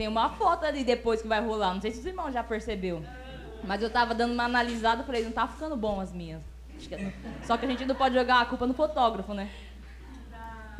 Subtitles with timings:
[0.00, 1.74] tem uma foto ali depois que vai rolar.
[1.74, 3.04] Não sei se os irmãos já percebeu.
[3.62, 6.40] Mas eu tava dando uma analisada, falei, não tá ficando bom as minhas.
[6.78, 7.12] Que...
[7.44, 9.50] Só que a gente não pode jogar a culpa no fotógrafo, né?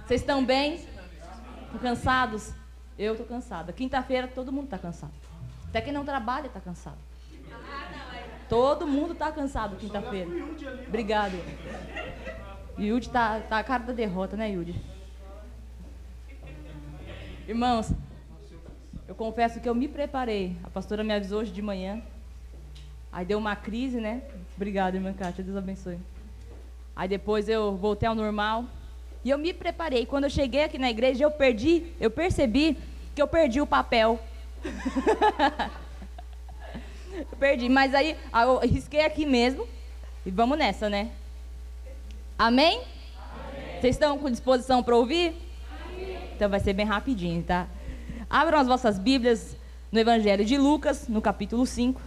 [0.07, 0.77] Vocês estão bem?
[0.77, 2.55] Estão cansados?
[2.99, 3.75] Eu tô cansada.
[3.75, 5.13] Quinta-feira todo mundo tá cansado.
[5.69, 6.97] Até quem não trabalha tá cansado.
[8.49, 10.31] Todo mundo tá cansado quinta-feira.
[10.89, 11.35] Obrigado.
[12.79, 14.75] Yudi tá, tá a cara da derrota, né, Yudi?
[17.47, 17.93] Irmãos,
[19.11, 20.57] eu confesso que eu me preparei.
[20.63, 22.01] A pastora me avisou hoje de manhã.
[23.11, 24.23] Aí deu uma crise, né?
[24.55, 25.43] Obrigada, irmã Kátia.
[25.43, 25.99] Deus abençoe.
[26.95, 28.67] Aí depois eu voltei ao normal.
[29.25, 30.07] E eu me preparei.
[30.07, 32.79] Quando eu cheguei aqui na igreja, eu perdi, eu percebi
[33.13, 34.17] que eu perdi o papel.
[37.19, 39.67] eu perdi, mas aí eu risquei aqui mesmo.
[40.25, 41.11] E vamos nessa, né?
[42.39, 42.77] Amém?
[42.77, 42.87] Amém.
[43.81, 45.35] Vocês estão com disposição para ouvir?
[45.85, 46.17] Amém.
[46.33, 47.67] Então vai ser bem rapidinho, tá?
[48.31, 49.57] Abram as vossas Bíblias
[49.91, 52.01] no Evangelho de Lucas, no capítulo 5.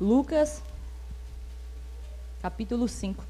[0.00, 0.62] Lucas,
[2.40, 3.24] capítulo 5.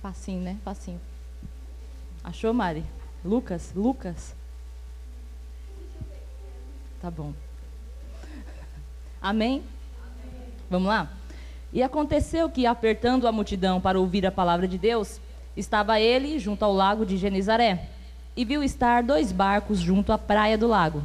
[0.00, 0.58] Facinho, né?
[0.64, 1.00] Facinho.
[2.24, 3.01] Achou, Mari?
[3.24, 3.72] Lucas?
[3.74, 4.34] Lucas?
[7.00, 7.32] Tá bom.
[9.20, 9.62] Amém?
[10.68, 11.08] Vamos lá?
[11.72, 15.20] E aconteceu que, apertando a multidão para ouvir a palavra de Deus,
[15.56, 17.88] estava ele junto ao lago de Genezaré,
[18.36, 21.02] e viu estar dois barcos junto à praia do lago.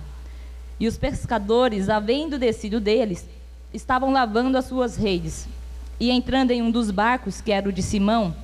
[0.80, 3.28] E os pescadores, havendo descido deles,
[3.74, 5.48] estavam lavando as suas redes.
[6.00, 8.36] E entrando em um dos barcos, que era o de Simão,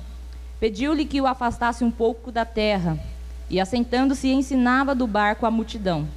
[0.58, 2.98] pediu-lhe que o afastasse um pouco da terra.
[3.54, 6.08] E assentando-se, ensinava do barco a multidão.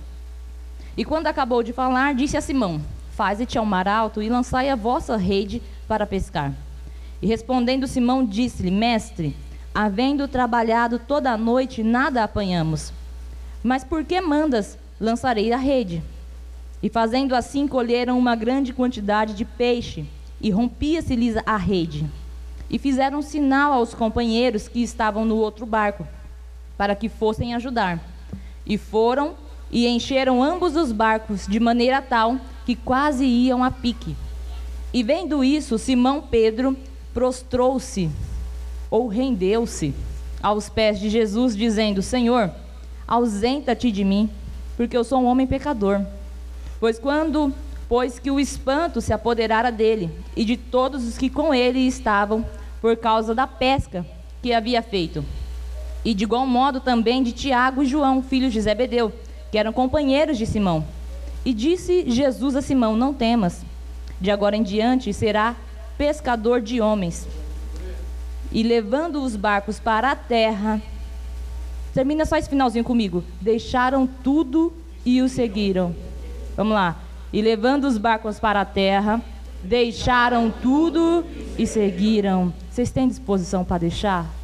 [0.98, 2.82] E quando acabou de falar, disse a Simão:
[3.12, 6.52] Faze-te ao mar alto e lançai a vossa rede para pescar.
[7.22, 9.36] E respondendo Simão, disse-lhe: Mestre,
[9.72, 12.92] havendo trabalhado toda a noite, nada apanhamos.
[13.62, 16.02] Mas por que mandas lançarei a rede?
[16.82, 20.08] E fazendo assim, colheram uma grande quantidade de peixe,
[20.42, 22.10] e rompia-se-lhes a rede.
[22.68, 26.04] E fizeram sinal aos companheiros que estavam no outro barco,
[26.78, 28.00] para que fossem ajudar.
[28.66, 29.36] E foram
[29.72, 34.16] e encheram ambos os barcos, de maneira tal que quase iam a pique.
[34.94, 36.78] E vendo isso, Simão Pedro
[37.14, 38.10] prostrou-se,
[38.90, 39.94] ou rendeu-se,
[40.42, 42.52] aos pés de Jesus, dizendo: Senhor,
[43.08, 44.30] ausenta-te de mim,
[44.76, 46.02] porque eu sou um homem pecador.
[46.80, 47.54] Pois quando,
[47.90, 52.46] pois que o espanto se apoderara dele e de todos os que com ele estavam,
[52.80, 54.06] por causa da pesca
[54.42, 55.26] que havia feito.
[56.08, 59.12] E de igual modo também de Tiago e João, filhos de Zebedeu,
[59.52, 60.86] que eram companheiros de Simão.
[61.44, 63.62] E disse Jesus a Simão: Não temas,
[64.18, 65.54] de agora em diante será
[65.98, 67.28] pescador de homens.
[68.54, 70.82] E levando os barcos para a terra,
[71.94, 73.22] termina só esse finalzinho comigo.
[73.42, 74.72] Deixaram tudo
[75.06, 75.94] e o seguiram.
[76.56, 77.02] Vamos lá.
[77.34, 79.22] E levando os barcos para a terra,
[79.62, 81.26] deixaram tudo
[81.60, 82.54] e seguiram.
[82.72, 84.38] Vocês têm disposição para deixar?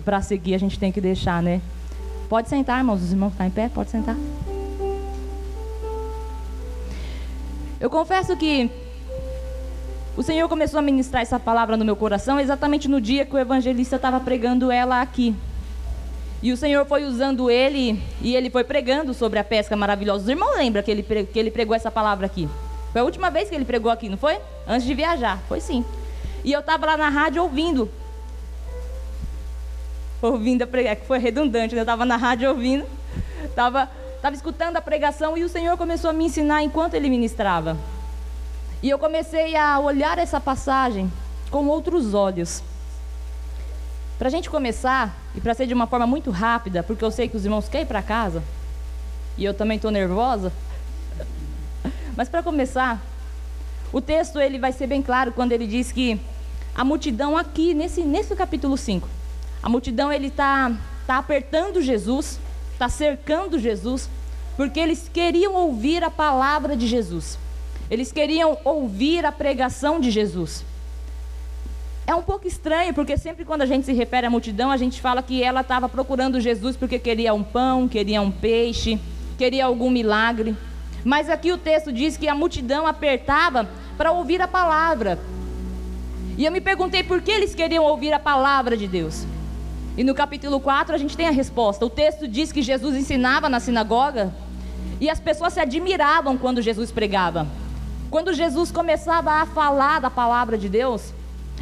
[0.00, 1.60] E para seguir a gente tem que deixar, né?
[2.26, 3.02] Pode sentar, irmãos.
[3.02, 3.68] Os irmãos estão em pé?
[3.68, 4.16] Pode sentar.
[7.78, 8.70] Eu confesso que
[10.16, 13.38] o Senhor começou a ministrar essa palavra no meu coração exatamente no dia que o
[13.38, 15.34] evangelista estava pregando ela aqui.
[16.42, 20.22] E o Senhor foi usando ele e ele foi pregando sobre a pesca maravilhosa.
[20.24, 22.48] Os irmãos lembram que ele, que ele pregou essa palavra aqui?
[22.90, 24.38] Foi a última vez que ele pregou aqui, não foi?
[24.66, 25.38] Antes de viajar.
[25.46, 25.84] Foi sim.
[26.42, 27.90] E eu estava lá na rádio ouvindo.
[30.22, 31.80] Ouvindo a pregação, foi redundante, né?
[31.80, 32.84] Eu estava na rádio ouvindo.
[33.44, 33.88] Estava
[34.20, 37.76] tava escutando a pregação e o Senhor começou a me ensinar enquanto ele ministrava.
[38.82, 41.10] E eu comecei a olhar essa passagem
[41.50, 42.62] com outros olhos.
[44.18, 47.28] Para a gente começar, e para ser de uma forma muito rápida, porque eu sei
[47.28, 48.42] que os irmãos querem ir para casa,
[49.38, 50.52] e eu também estou nervosa,
[52.14, 53.00] mas para começar,
[53.90, 56.20] o texto ele vai ser bem claro quando ele diz que
[56.74, 59.08] a multidão aqui, nesse, nesse capítulo 5,
[59.62, 60.72] a multidão ele está
[61.06, 62.40] tá apertando Jesus,
[62.72, 64.08] está cercando Jesus,
[64.56, 67.38] porque eles queriam ouvir a palavra de Jesus.
[67.90, 70.64] Eles queriam ouvir a pregação de Jesus.
[72.06, 75.00] É um pouco estranho, porque sempre quando a gente se refere à multidão, a gente
[75.00, 78.98] fala que ela estava procurando Jesus porque queria um pão, queria um peixe,
[79.36, 80.56] queria algum milagre.
[81.04, 85.18] Mas aqui o texto diz que a multidão apertava para ouvir a palavra.
[86.36, 89.26] E eu me perguntei por que eles queriam ouvir a palavra de Deus.
[90.00, 91.84] E no capítulo 4 a gente tem a resposta.
[91.84, 94.32] O texto diz que Jesus ensinava na sinagoga
[94.98, 97.46] e as pessoas se admiravam quando Jesus pregava.
[98.08, 101.12] Quando Jesus começava a falar da palavra de Deus,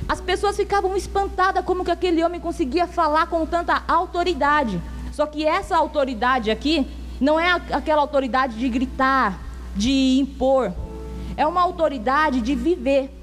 [0.08, 4.80] as pessoas ficavam espantadas como que aquele homem conseguia falar com tanta autoridade.
[5.10, 6.86] Só que essa autoridade aqui
[7.20, 9.36] não é aquela autoridade de gritar,
[9.74, 10.72] de impor.
[11.36, 13.17] É uma autoridade de viver.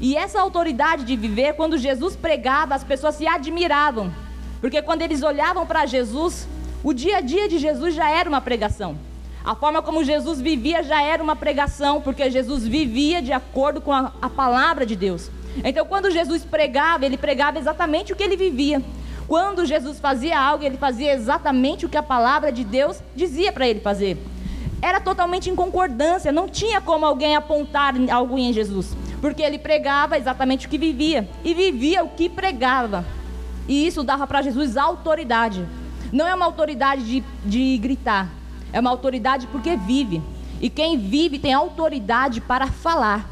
[0.00, 4.12] E essa autoridade de viver, quando Jesus pregava, as pessoas se admiravam.
[4.60, 6.48] Porque quando eles olhavam para Jesus,
[6.82, 8.96] o dia a dia de Jesus já era uma pregação.
[9.44, 13.92] A forma como Jesus vivia já era uma pregação, porque Jesus vivia de acordo com
[13.92, 15.30] a, a palavra de Deus.
[15.64, 18.82] Então, quando Jesus pregava, ele pregava exatamente o que ele vivia.
[19.26, 23.66] Quando Jesus fazia algo, ele fazia exatamente o que a palavra de Deus dizia para
[23.66, 24.16] ele fazer.
[24.80, 30.16] Era totalmente em concordância, não tinha como alguém apontar algo em Jesus, porque ele pregava
[30.16, 33.04] exatamente o que vivia e vivia o que pregava.
[33.66, 35.66] E isso dava para Jesus autoridade.
[36.12, 38.28] Não é uma autoridade de, de gritar,
[38.72, 40.22] é uma autoridade porque vive.
[40.60, 43.28] E quem vive tem autoridade para falar.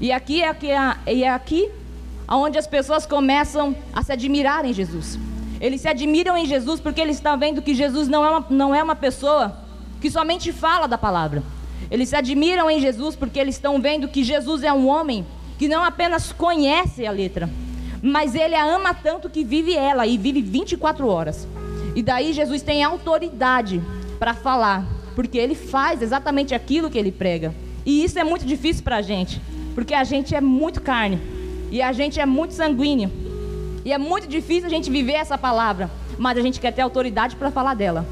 [0.00, 1.70] E aqui é aqui, é aqui
[2.28, 5.18] onde as pessoas começam a se admirar em Jesus.
[5.60, 8.74] Eles se admiram em Jesus porque eles estão vendo que Jesus não é uma, não
[8.74, 9.56] é uma pessoa
[10.00, 11.42] que somente fala da palavra.
[11.94, 15.24] Eles se admiram em Jesus porque eles estão vendo que Jesus é um homem
[15.56, 17.48] que não apenas conhece a letra,
[18.02, 21.46] mas ele a ama tanto que vive ela e vive 24 horas.
[21.94, 23.80] E daí Jesus tem autoridade
[24.18, 27.54] para falar, porque ele faz exatamente aquilo que ele prega.
[27.86, 29.40] E isso é muito difícil para a gente.
[29.72, 31.20] Porque a gente é muito carne.
[31.70, 33.08] E a gente é muito sanguíneo.
[33.84, 35.88] E é muito difícil a gente viver essa palavra.
[36.18, 38.04] Mas a gente quer ter autoridade para falar dela.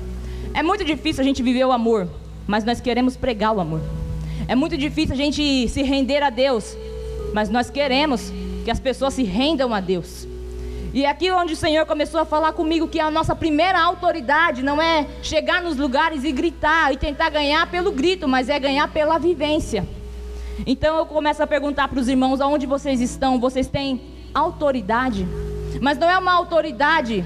[0.55, 2.22] É muito difícil a gente viver o amor.
[2.47, 3.81] Mas nós queremos pregar o amor.
[4.49, 6.77] É muito difícil a gente se render a Deus.
[7.33, 8.33] Mas nós queremos
[8.65, 10.27] que as pessoas se rendam a Deus.
[10.95, 14.63] E é aqui onde o Senhor começou a falar comigo que a nossa primeira autoridade
[14.63, 18.87] não é chegar nos lugares e gritar e tentar ganhar pelo grito, mas é ganhar
[18.93, 19.87] pela vivência.
[20.67, 24.03] Então eu começo a perguntar para os irmãos aonde vocês estão, vocês têm
[24.35, 25.27] autoridade?
[25.81, 27.25] Mas não é uma autoridade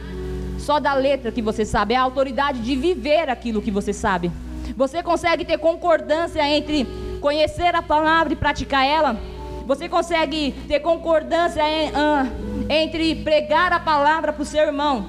[0.58, 4.30] só da letra que você sabe, é a autoridade de viver aquilo que você sabe.
[4.76, 6.86] Você consegue ter concordância entre
[7.22, 9.18] conhecer a palavra e praticar ela?
[9.66, 15.06] Você consegue ter concordância em, uh, entre pregar a palavra para o seu irmão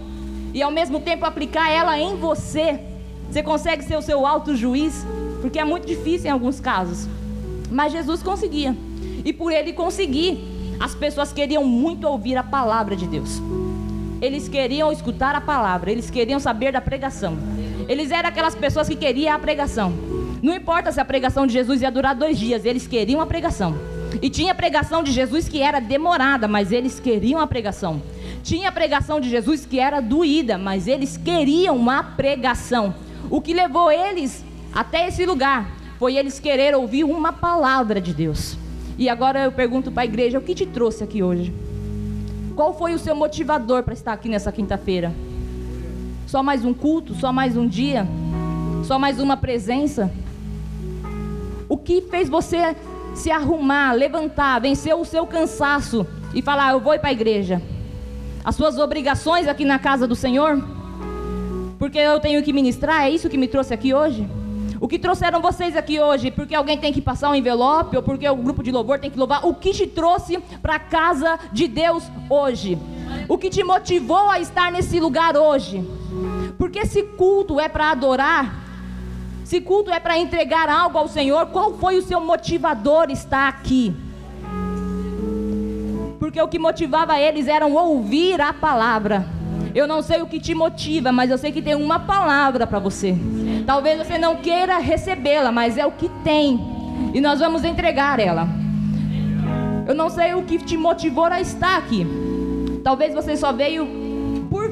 [0.53, 2.79] e ao mesmo tempo aplicar ela em você?
[3.29, 5.05] Você consegue ser o seu alto juiz?
[5.41, 7.05] Porque é muito difícil em alguns casos.
[7.69, 8.73] Mas Jesus conseguia.
[9.25, 10.39] E por ele conseguir,
[10.79, 13.41] as pessoas queriam muito ouvir a palavra de Deus.
[14.21, 17.37] Eles queriam escutar a palavra, eles queriam saber da pregação.
[17.87, 19.93] Eles eram aquelas pessoas que queriam a pregação.
[20.41, 23.75] Não importa se a pregação de Jesus ia durar dois dias, eles queriam a pregação.
[24.21, 28.01] E tinha a pregação de Jesus que era demorada, mas eles queriam a pregação.
[28.43, 32.93] Tinha a pregação de Jesus que era doída, mas eles queriam uma pregação.
[33.29, 34.43] O que levou eles
[34.73, 38.57] até esse lugar foi eles querer ouvir uma palavra de Deus.
[38.97, 41.53] E agora eu pergunto para a igreja: o que te trouxe aqui hoje?
[42.55, 45.13] Qual foi o seu motivador para estar aqui nessa quinta-feira?
[46.27, 47.15] Só mais um culto?
[47.15, 48.05] Só mais um dia?
[48.83, 50.11] Só mais uma presença?
[51.69, 52.75] O que fez você
[53.15, 57.61] se arrumar, levantar, vencer o seu cansaço e falar: Eu vou para a igreja?
[58.43, 60.61] As suas obrigações aqui na casa do Senhor?
[61.79, 63.03] Porque eu tenho que ministrar?
[63.03, 64.27] É isso que me trouxe aqui hoje?
[64.81, 66.29] O que trouxeram vocês aqui hoje?
[66.29, 69.17] Porque alguém tem que passar um envelope ou porque o grupo de louvor tem que
[69.17, 69.45] louvar?
[69.45, 72.77] O que te trouxe para a casa de Deus hoje?
[73.29, 75.96] O que te motivou a estar nesse lugar hoje?
[76.57, 78.55] Porque se culto é para adorar,
[79.43, 83.95] se culto é para entregar algo ao Senhor, qual foi o seu motivador estar aqui?
[86.19, 89.25] Porque o que motivava eles era ouvir a palavra.
[89.73, 92.79] Eu não sei o que te motiva, mas eu sei que tem uma palavra para
[92.79, 93.15] você.
[93.65, 96.59] Talvez você não queira recebê-la, mas é o que tem.
[97.13, 98.47] E nós vamos entregar ela.
[99.87, 102.05] Eu não sei o que te motivou a estar aqui.
[102.83, 104.06] Talvez você só veio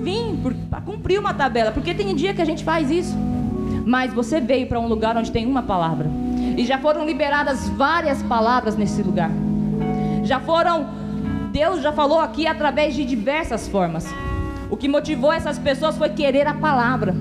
[0.05, 3.15] vir, para cumprir uma tabela, porque tem dia que a gente faz isso.
[3.85, 6.09] Mas você veio para um lugar onde tem uma palavra.
[6.57, 9.31] E já foram liberadas várias palavras nesse lugar.
[10.23, 10.87] Já foram
[11.51, 14.05] Deus já falou aqui através de diversas formas.
[14.69, 17.15] O que motivou essas pessoas foi querer a palavra,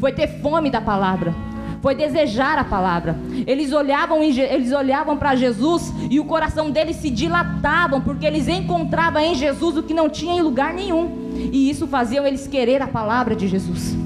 [0.00, 1.32] foi ter fome da palavra,
[1.80, 3.16] foi desejar a palavra.
[3.46, 9.22] Eles olhavam, eles olhavam para Jesus e o coração deles se dilatavam porque eles encontravam
[9.22, 11.27] em Jesus o que não tinha em lugar nenhum.
[11.52, 13.96] E isso fazia eles querer a palavra de Jesus.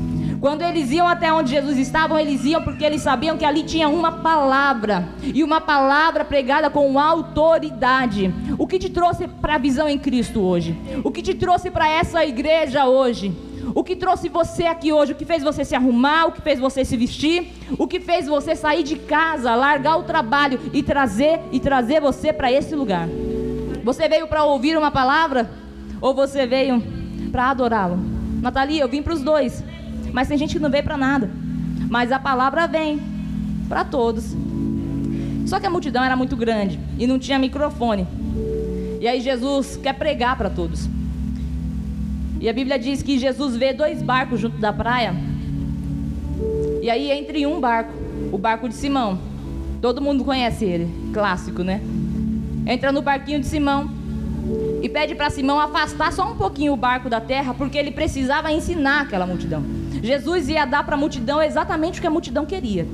[0.43, 3.89] Quando eles iam até onde Jesus estava, eles iam porque eles sabiam que ali tinha
[3.89, 8.35] uma palavra e uma palavra pregada com autoridade.
[8.59, 10.77] O que te trouxe para a visão em Cristo hoje?
[11.05, 13.33] O que te trouxe para essa igreja hoje?
[13.73, 15.13] O que trouxe você aqui hoje?
[15.13, 16.27] O que fez você se arrumar?
[16.27, 17.53] O que fez você se vestir?
[17.79, 22.33] O que fez você sair de casa, largar o trabalho e trazer e trazer você
[22.33, 23.09] para esse lugar?
[23.85, 25.49] Você veio para ouvir uma palavra
[26.01, 26.83] ou você veio
[27.33, 27.99] para adorá-lo?
[28.43, 29.65] Natalia, eu vim para os dois.
[30.13, 31.31] Mas tem gente que não veio para nada.
[31.89, 33.01] Mas a palavra vem
[33.69, 34.37] para todos.
[35.47, 38.07] Só que a multidão era muito grande e não tinha microfone.
[39.01, 40.89] E aí Jesus quer pregar para todos.
[42.41, 45.15] E a Bíblia diz que Jesus vê dois barcos junto da praia.
[46.83, 47.93] E aí entre um barco,
[48.31, 49.19] o barco de Simão.
[49.81, 51.81] Todo mundo conhece ele, clássico, né?
[52.67, 53.91] Entra no barquinho de Simão
[54.83, 58.51] e pede para Simão afastar só um pouquinho o barco da terra, porque ele precisava
[58.51, 59.63] ensinar aquela multidão.
[60.03, 62.87] Jesus ia dar para a multidão exatamente o que a multidão queria.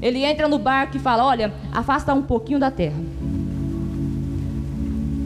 [0.00, 2.98] Ele entra no barco e fala: Olha, afasta um pouquinho da terra.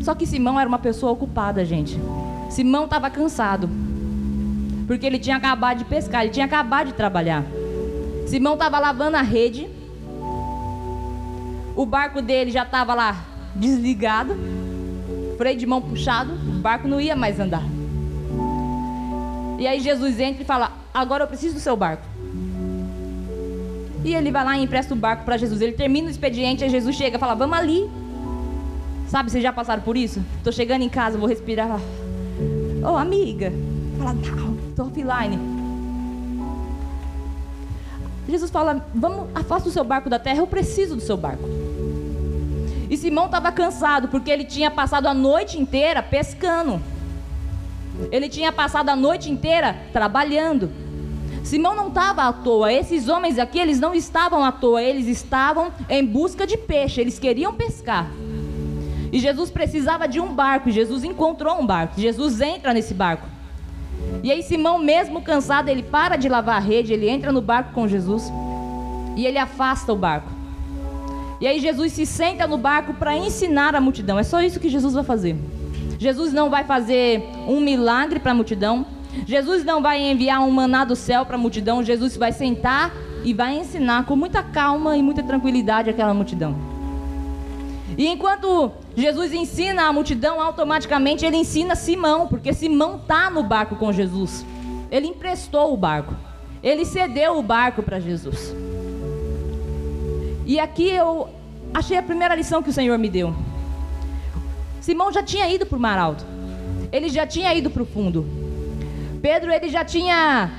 [0.02, 1.98] Só que Simão era uma pessoa ocupada, gente.
[2.50, 3.68] Simão estava cansado.
[4.86, 7.44] Porque ele tinha acabado de pescar, ele tinha acabado de trabalhar.
[8.26, 9.68] Simão estava lavando a rede.
[11.76, 14.36] O barco dele já estava lá desligado.
[15.38, 16.34] Freio de mão puxado.
[16.34, 17.62] O barco não ia mais andar.
[19.58, 22.04] E aí Jesus entra e fala: Agora eu preciso do seu barco.
[24.04, 25.60] E ele vai lá e empresta o barco para Jesus.
[25.60, 27.88] Ele termina o expediente, aí Jesus chega e fala: Vamos ali.
[29.08, 30.22] Sabe, vocês já passaram por isso?
[30.36, 31.80] Estou chegando em casa, vou respirar.
[32.82, 33.52] Ô, oh, amiga.
[33.96, 35.38] Fala, não, estou offline.
[38.28, 41.48] Jesus fala: Vamos, afasta o seu barco da terra, eu preciso do seu barco.
[42.90, 46.80] E Simão estava cansado, porque ele tinha passado a noite inteira pescando.
[48.10, 50.70] Ele tinha passado a noite inteira trabalhando.
[51.42, 52.72] Simão não estava à toa.
[52.72, 54.82] Esses homens aqui, eles não estavam à toa.
[54.82, 57.00] Eles estavam em busca de peixe.
[57.00, 58.10] Eles queriam pescar.
[59.10, 60.70] E Jesus precisava de um barco.
[60.70, 62.00] Jesus encontrou um barco.
[62.00, 63.26] Jesus entra nesse barco.
[64.22, 66.92] E aí Simão, mesmo cansado, ele para de lavar a rede.
[66.92, 68.30] Ele entra no barco com Jesus.
[69.16, 70.37] E ele afasta o barco.
[71.40, 74.18] E aí Jesus se senta no barco para ensinar a multidão.
[74.18, 75.36] É só isso que Jesus vai fazer.
[75.98, 78.86] Jesus não vai fazer um milagre para a multidão.
[79.26, 81.82] Jesus não vai enviar um maná do céu para a multidão.
[81.82, 82.92] Jesus vai sentar
[83.24, 86.56] e vai ensinar com muita calma e muita tranquilidade aquela multidão.
[87.96, 93.74] E enquanto Jesus ensina a multidão, automaticamente ele ensina Simão, porque Simão está no barco
[93.74, 94.46] com Jesus.
[94.90, 96.14] Ele emprestou o barco.
[96.62, 98.54] Ele cedeu o barco para Jesus.
[100.48, 101.28] E aqui eu
[101.74, 103.36] achei a primeira lição que o Senhor me deu.
[104.80, 106.24] Simão já tinha ido para o mar alto.
[106.90, 108.26] Ele já tinha ido para o fundo.
[109.20, 110.50] Pedro, ele já tinha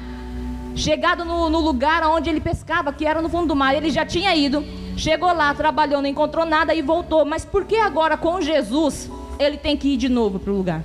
[0.75, 3.73] chegado no, no, lugar onde ele pescava, que era no fundo do mar.
[3.73, 4.63] Ele já tinha ido,
[4.95, 7.25] chegou lá, trabalhou, não encontrou nada e voltou.
[7.25, 10.83] Mas por que agora com Jesus ele tem que ir de novo para o lugar?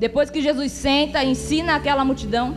[0.00, 2.52] Depois que Jesus senta, ensina aquela multidão,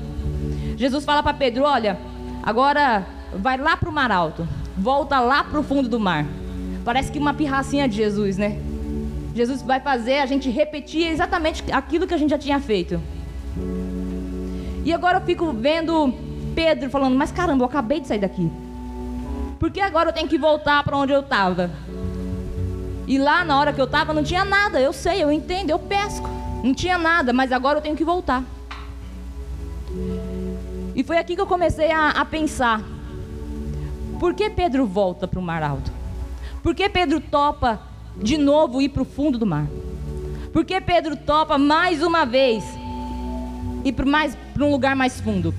[0.75, 1.99] Jesus fala para Pedro: Olha,
[2.41, 4.47] agora vai lá para o mar alto,
[4.79, 6.25] volta lá para o fundo do mar.
[6.85, 8.57] Parece que uma pirracinha de Jesus, né?
[9.35, 12.99] Jesus vai fazer a gente repetir exatamente aquilo que a gente já tinha feito.
[14.83, 16.13] E agora eu fico vendo
[16.55, 18.49] Pedro falando: Mas caramba, eu acabei de sair daqui.
[19.59, 21.69] Por que agora eu tenho que voltar para onde eu estava?
[23.05, 24.79] E lá na hora que eu estava não tinha nada.
[24.79, 26.29] Eu sei, eu entendo, eu pesco.
[26.63, 28.43] Não tinha nada, mas agora eu tenho que voltar.
[30.95, 32.81] E foi aqui que eu comecei a, a pensar:
[34.19, 35.91] por que Pedro volta para o mar alto?
[36.61, 37.89] Por que Pedro topa
[38.21, 39.67] de novo ir para o fundo do mar.
[40.51, 42.63] Porque Pedro topa mais uma vez
[43.83, 44.05] ir para
[44.65, 45.53] um lugar mais fundo.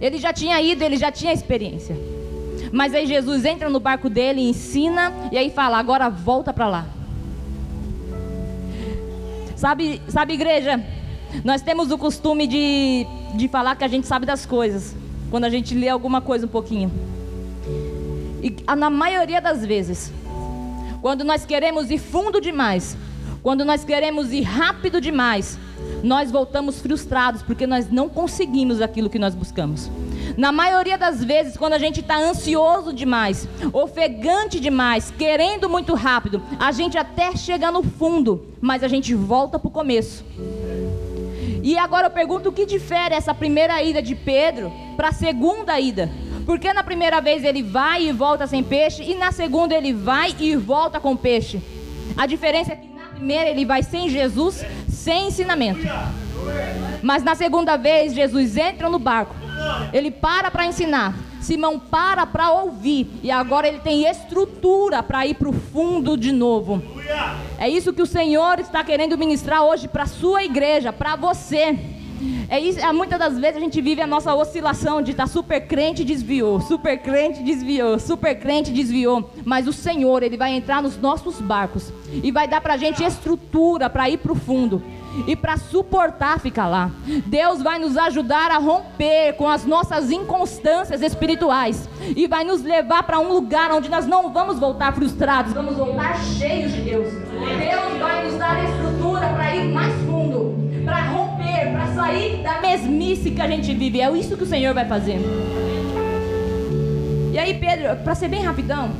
[0.00, 1.96] Ele já tinha ido, ele já tinha experiência.
[2.72, 6.86] Mas aí Jesus entra no barco dele, ensina e aí fala: agora volta para lá.
[9.56, 10.82] Sabe, sabe, igreja?
[11.44, 14.94] Nós temos o costume de, de falar que a gente sabe das coisas.
[15.30, 16.90] Quando a gente lê alguma coisa um pouquinho.
[18.42, 20.12] E na maioria das vezes,
[21.00, 22.96] quando nós queremos ir fundo demais,
[23.42, 25.58] quando nós queremos ir rápido demais,
[26.02, 29.90] nós voltamos frustrados porque nós não conseguimos aquilo que nós buscamos.
[30.36, 36.42] Na maioria das vezes, quando a gente está ansioso demais, ofegante demais, querendo muito rápido,
[36.58, 40.24] a gente até chega no fundo, mas a gente volta para o começo.
[41.62, 45.78] E agora eu pergunto o que difere essa primeira ida de Pedro para a segunda
[45.80, 46.10] ida?
[46.48, 50.34] Porque na primeira vez ele vai e volta sem peixe, e na segunda ele vai
[50.40, 51.60] e volta com peixe.
[52.16, 55.86] A diferença é que na primeira ele vai sem Jesus, sem ensinamento.
[57.02, 59.34] Mas na segunda vez, Jesus entra no barco
[59.92, 61.14] Ele para para ensinar.
[61.38, 63.10] Simão para para ouvir.
[63.22, 66.82] E agora ele tem estrutura para ir para o fundo de novo.
[67.58, 71.97] É isso que o Senhor está querendo ministrar hoje para a sua igreja, para você.
[72.48, 75.28] É isso, é, muitas das vezes a gente vive a nossa oscilação de estar tá
[75.28, 79.30] super crente desviou, super crente desviou, super crente desviou.
[79.44, 83.04] Mas o Senhor, Ele vai entrar nos nossos barcos e vai dar para a gente
[83.04, 84.82] estrutura para ir para o fundo
[85.26, 86.90] e para suportar ficar lá.
[87.26, 93.02] Deus vai nos ajudar a romper com as nossas inconstâncias espirituais e vai nos levar
[93.02, 97.12] para um lugar onde nós não vamos voltar frustrados, vamos voltar cheios de Deus.
[97.12, 101.17] Deus vai nos dar estrutura para ir mais fundo, para romper,
[101.98, 104.00] sair da mesmice que a gente vive.
[104.00, 105.18] É isso que o Senhor vai fazer.
[107.32, 108.90] E aí, Pedro, para ser bem rapidão,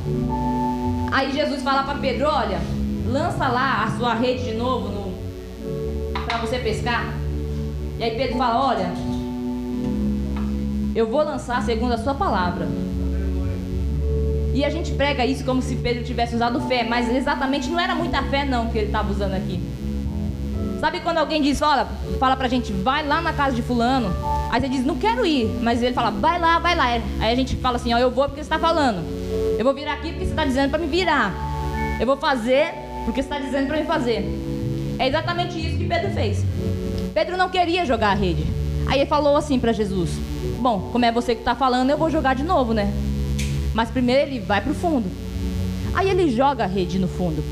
[1.11, 2.59] aí Jesus fala para Pedro: olha,
[3.07, 5.09] lança lá a sua rede de novo no
[6.25, 7.13] para você pescar.
[7.97, 8.91] E aí Pedro fala: Olha,
[10.93, 12.67] eu vou lançar segundo a sua palavra.
[14.53, 17.95] E a gente prega isso como se Pedro tivesse usado fé, mas exatamente não era
[17.95, 19.59] muita fé não que ele estava usando aqui.
[20.79, 21.85] Sabe quando alguém diz, olha,
[22.19, 24.09] fala pra gente, vai lá na casa de fulano.
[24.49, 25.45] Aí você diz, não quero ir.
[25.61, 26.85] Mas ele fala, vai lá, vai lá.
[26.85, 29.03] Aí a gente fala assim, ó, eu vou porque você está falando.
[29.57, 31.33] Eu vou virar aqui porque você está dizendo para me virar.
[31.99, 32.73] Eu vou fazer
[33.05, 34.23] porque você está dizendo para me fazer.
[34.97, 36.45] É exatamente isso que Pedro fez.
[37.13, 38.45] Pedro não queria jogar a rede.
[38.87, 40.11] Aí ele falou assim para Jesus:
[40.59, 42.91] Bom, como é você que está falando, eu vou jogar de novo, né?
[43.73, 45.09] Mas primeiro ele vai para o fundo.
[45.93, 47.43] Aí ele joga a rede no fundo.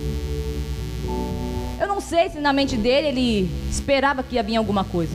[1.88, 5.14] Eu não sei se na mente dele ele esperava que ia vir alguma coisa.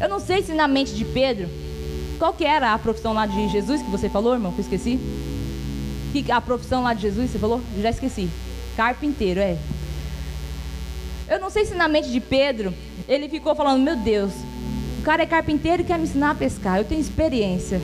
[0.00, 1.48] Eu não sei se na mente de Pedro,
[2.18, 4.50] qual que era a profissão lá de Jesus que você falou, irmão?
[4.50, 4.98] Que eu esqueci.
[6.12, 7.60] Que a profissão lá de Jesus, você falou?
[7.80, 8.28] Já esqueci.
[8.76, 9.56] Carpinteiro, é.
[11.28, 12.74] Eu não sei se na mente de Pedro
[13.08, 14.32] ele ficou falando: Meu Deus,
[14.98, 16.78] o cara é carpinteiro e quer me ensinar a pescar.
[16.78, 17.80] Eu tenho experiência.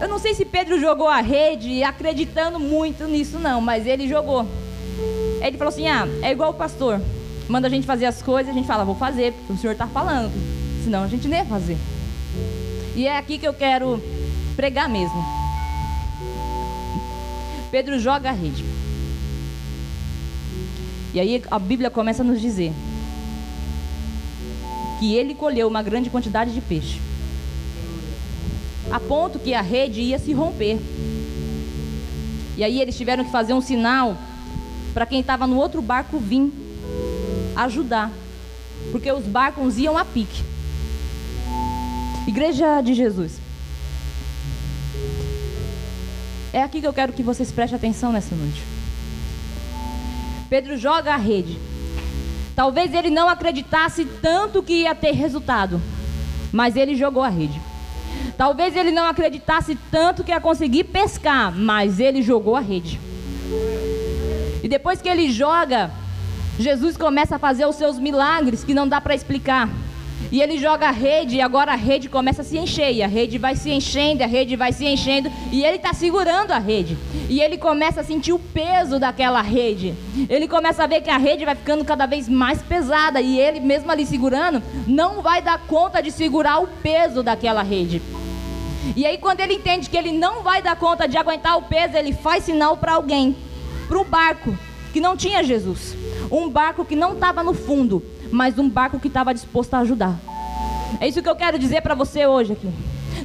[0.00, 4.46] Eu não sei se Pedro jogou a rede acreditando muito nisso, não, mas ele jogou.
[5.40, 7.00] Ele falou assim: Ah, é igual o pastor.
[7.50, 9.84] Manda a gente fazer as coisas, a gente fala, vou fazer, porque o senhor está
[9.84, 10.30] falando.
[10.84, 11.76] Senão a gente nem ia fazer.
[12.94, 14.00] E é aqui que eu quero
[14.54, 15.20] pregar mesmo.
[17.72, 18.64] Pedro joga a rede.
[21.12, 22.72] E aí a Bíblia começa a nos dizer
[25.00, 27.00] que ele colheu uma grande quantidade de peixe,
[28.92, 30.78] a ponto que a rede ia se romper.
[32.56, 34.16] E aí eles tiveram que fazer um sinal
[34.92, 36.52] para quem estava no outro barco vir
[37.56, 38.10] ajudar,
[38.90, 40.42] porque os barcos iam a pique.
[42.26, 43.38] Igreja de Jesus.
[46.52, 48.62] É aqui que eu quero que vocês prestem atenção nessa noite.
[50.48, 51.58] Pedro joga a rede.
[52.56, 55.80] Talvez ele não acreditasse tanto que ia ter resultado,
[56.52, 57.60] mas ele jogou a rede.
[58.36, 63.00] Talvez ele não acreditasse tanto que ia conseguir pescar, mas ele jogou a rede.
[64.62, 65.90] E depois que ele joga,
[66.58, 69.68] Jesus começa a fazer os seus milagres que não dá para explicar.
[70.30, 72.92] E ele joga a rede e agora a rede começa a se encher.
[72.92, 75.30] E a rede vai se enchendo, a rede vai se enchendo.
[75.50, 76.96] E ele está segurando a rede.
[77.28, 79.94] E ele começa a sentir o peso daquela rede.
[80.28, 83.20] Ele começa a ver que a rede vai ficando cada vez mais pesada.
[83.20, 88.00] E ele, mesmo ali segurando, não vai dar conta de segurar o peso daquela rede.
[88.96, 91.96] E aí, quando ele entende que ele não vai dar conta de aguentar o peso,
[91.96, 93.36] ele faz sinal para alguém,
[93.90, 94.56] para o barco,
[94.92, 95.94] que não tinha Jesus.
[96.30, 100.18] Um barco que não estava no fundo mas um barco que estava disposto a ajudar.
[101.00, 102.68] É isso que eu quero dizer para você hoje aqui.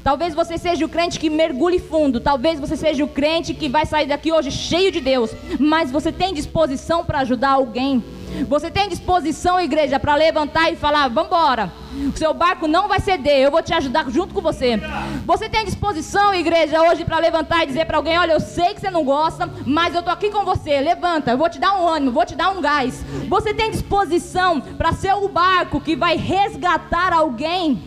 [0.04, 3.86] Talvez você seja o crente que mergulhe fundo, talvez você seja o crente que vai
[3.86, 8.04] sair daqui hoje cheio de Deus, mas você tem disposição para ajudar alguém
[8.44, 11.72] você tem disposição, igreja, para levantar e falar: vamos embora.
[12.14, 14.80] O seu barco não vai ceder, eu vou te ajudar junto com você.
[15.26, 18.82] Você tem disposição, igreja, hoje para levantar e dizer para alguém: olha, eu sei que
[18.82, 20.82] você não gosta, mas eu tô aqui com você.
[20.82, 23.04] Levanta, eu vou te dar um ânimo, vou te dar um gás.
[23.30, 27.82] Você tem disposição para ser o barco que vai resgatar alguém?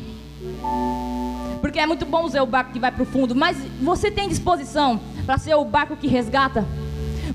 [1.61, 4.29] Porque é muito bom ser o barco que vai para o fundo, mas você tem
[4.29, 6.65] disposição para ser o barco que resgata?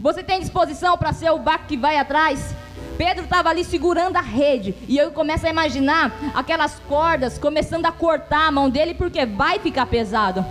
[0.01, 2.53] Você tem disposição para ser o barco que vai atrás?
[2.97, 4.75] Pedro estava ali segurando a rede.
[4.87, 9.59] E eu começo a imaginar aquelas cordas começando a cortar a mão dele, porque vai
[9.59, 10.45] ficar pesado.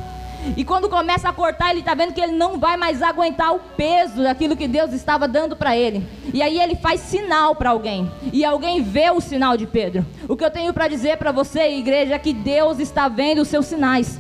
[0.57, 3.61] E quando começa a cortar, ele está vendo que ele não vai mais aguentar o
[3.61, 6.05] peso daquilo que Deus estava dando para ele.
[6.35, 8.11] E aí ele faz sinal para alguém.
[8.33, 10.05] E alguém vê o sinal de Pedro.
[10.29, 13.49] O que eu tenho para dizer para você, igreja, é que Deus está vendo os
[13.49, 14.19] seus sinais.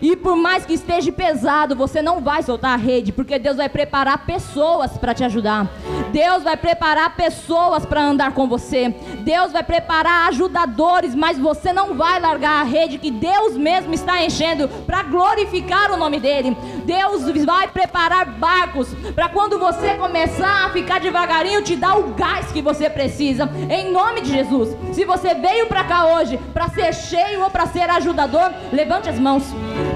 [0.00, 3.68] E por mais que esteja pesado, você não vai soltar a rede, porque Deus vai
[3.68, 5.68] preparar pessoas para te ajudar.
[6.12, 8.94] Deus vai preparar pessoas para andar com você.
[9.20, 14.24] Deus vai preparar ajudadores, mas você não vai largar a rede que Deus mesmo está
[14.24, 16.56] enchendo para glorificar o nome dele.
[16.84, 22.52] Deus vai preparar barcos para quando você começar a ficar devagarinho te dar o gás
[22.52, 23.50] que você precisa.
[23.68, 24.76] Em nome de Jesus.
[24.92, 29.18] Se você veio para cá hoje para ser cheio ou para ser ajudador, levante as
[29.18, 29.44] mãos.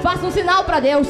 [0.02, 1.06] Faça um sinal para Deus.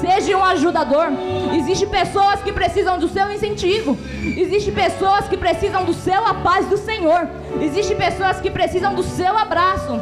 [0.00, 1.08] Seja um ajudador.
[1.54, 3.98] Existem pessoas que precisam do seu incentivo.
[4.36, 7.28] Existem pessoas que precisam do seu a paz do Senhor.
[7.60, 10.00] Existem pessoas que precisam do seu abraço.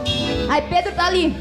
[0.48, 1.34] Aí Pedro está ali.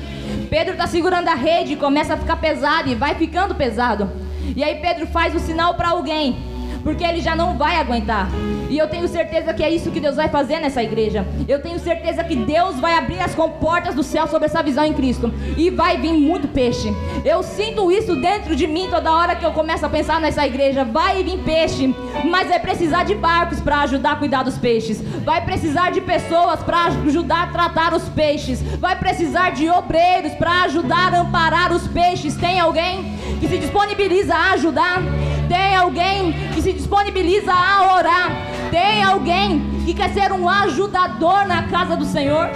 [0.49, 4.09] Pedro está segurando a rede começa a ficar pesado e vai ficando pesado.
[4.55, 6.54] E aí Pedro faz o sinal para alguém
[6.85, 8.29] porque ele já não vai aguentar.
[8.69, 11.25] E eu tenho certeza que é isso que Deus vai fazer nessa igreja.
[11.47, 14.93] Eu tenho certeza que Deus vai abrir as comportas do céu sobre essa visão em
[14.93, 16.93] Cristo e vai vir muito peixe.
[17.25, 20.85] Eu sinto isso dentro de mim toda hora que eu começo a pensar nessa igreja.
[20.85, 21.93] Vai vir peixe,
[22.29, 25.01] mas vai precisar de barcos para ajudar a cuidar dos peixes.
[25.23, 28.61] Vai precisar de pessoas para ajudar a tratar os peixes.
[28.77, 32.35] Vai precisar de obreiros para ajudar a amparar os peixes.
[32.35, 35.01] Tem alguém que se disponibiliza a ajudar?
[35.47, 38.31] Tem alguém que se disponibiliza a orar?
[38.71, 42.49] Tem alguém que quer ser um ajudador na casa do Senhor?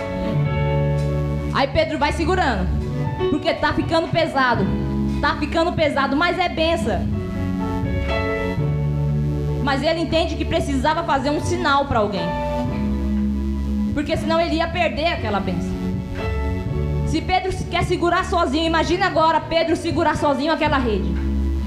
[1.54, 2.68] Aí Pedro vai segurando,
[3.30, 4.66] porque tá ficando pesado.
[5.22, 7.06] Tá ficando pesado, mas é benção.
[9.64, 12.26] Mas ele entende que precisava fazer um sinal para alguém.
[13.94, 15.78] Porque senão ele ia perder aquela benção.
[17.08, 21.19] Se Pedro quer segurar sozinho, imagina agora Pedro segurar sozinho aquela rede.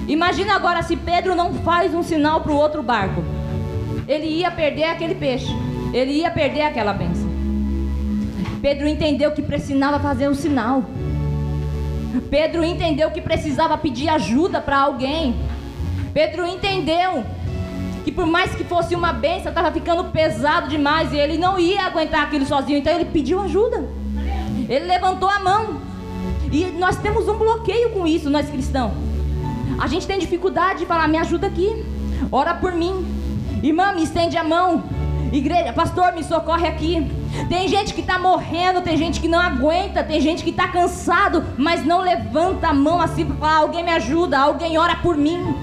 [0.09, 3.23] Imagina agora se Pedro não faz um sinal para o outro barco.
[4.09, 5.53] Ele ia perder aquele peixe.
[5.93, 7.31] Ele ia perder aquela bênção.
[8.61, 10.85] Pedro entendeu que precisava fazer um sinal.
[12.31, 15.37] Pedro entendeu que precisava pedir ajuda para alguém.
[16.12, 17.25] Pedro entendeu
[18.05, 21.83] que por mais que fosse uma benção, estava ficando pesado demais e ele não ia
[21.87, 22.79] aguentar aquilo sozinho.
[22.79, 23.85] Então ele pediu ajuda.
[24.69, 25.81] Ele levantou a mão.
[26.51, 28.93] E nós temos um bloqueio com isso, nós cristãos.
[29.79, 31.85] A gente tem dificuldade de falar, me ajuda aqui,
[32.31, 33.05] ora por mim.
[33.63, 34.85] Irmã, me estende a mão.
[35.33, 37.11] Igreja, pastor, me socorre aqui.
[37.49, 41.43] Tem gente que está morrendo, tem gente que não aguenta, tem gente que está cansado,
[41.57, 45.57] mas não levanta a mão assim para falar: alguém me ajuda, alguém ora por mim.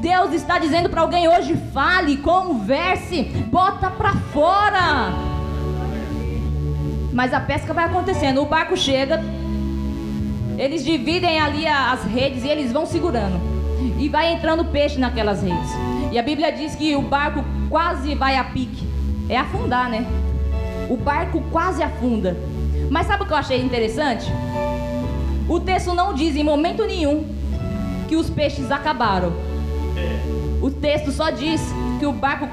[0.00, 5.12] Deus está dizendo para alguém hoje: fale, converse, bota para fora.
[7.12, 9.24] Mas a pesca vai acontecendo, o barco chega,
[10.58, 13.40] eles dividem ali as redes e eles vão segurando.
[13.96, 15.70] E vai entrando peixe naquelas redes.
[16.10, 18.86] E a Bíblia diz que o barco quase vai a pique.
[19.28, 20.04] É afundar, né?
[20.90, 22.36] O barco quase afunda.
[22.90, 24.26] Mas sabe o que eu achei interessante?
[25.48, 27.24] O texto não diz em momento nenhum
[28.08, 29.32] que os peixes acabaram.
[30.60, 31.62] O texto só diz
[32.00, 32.48] que o barco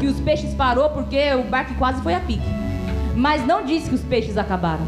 [0.00, 2.48] que os peixes parou porque o barco quase foi a pique.
[3.14, 4.84] Mas não diz que os peixes acabaram.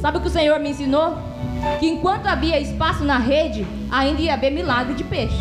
[0.00, 1.33] Sabe o que o Senhor me ensinou?
[1.78, 5.38] Que enquanto havia espaço na rede, ainda ia haver milagre de peixe.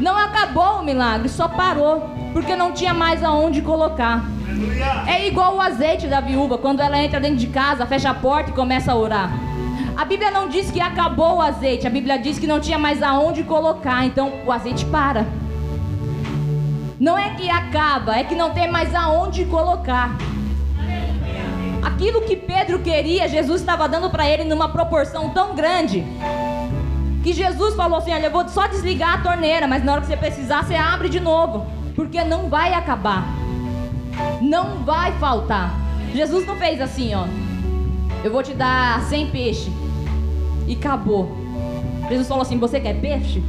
[0.00, 4.24] Não acabou o milagre, só parou, porque não tinha mais aonde colocar.
[5.06, 8.50] É igual o azeite da viúva, quando ela entra dentro de casa, fecha a porta
[8.50, 9.30] e começa a orar.
[9.96, 13.02] A Bíblia não diz que acabou o azeite, a Bíblia diz que não tinha mais
[13.02, 15.26] aonde colocar, então o azeite para.
[17.00, 20.16] Não é que acaba, é que não tem mais aonde colocar.
[21.86, 26.04] Aquilo que Pedro queria, Jesus estava dando para ele numa proporção tão grande
[27.22, 30.08] que Jesus falou assim: Olha, eu vou só desligar a torneira, mas na hora que
[30.08, 33.24] você precisar, você abre de novo, porque não vai acabar,
[34.42, 35.76] não vai faltar.
[36.12, 37.24] Jesus não fez assim, ó.
[38.24, 39.72] Eu vou te dar 100 peixes
[40.66, 41.36] e acabou.
[42.08, 43.40] Jesus falou assim: Você quer peixe?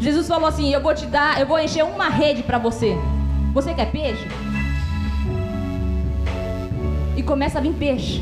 [0.00, 2.98] Jesus falou assim: Eu vou te dar, eu vou encher uma rede para você.
[3.54, 4.26] Você quer peixe?
[7.16, 8.20] E começa a vir peixe.